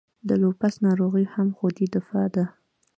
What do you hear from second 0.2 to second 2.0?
د لوپس ناروغي هم خودي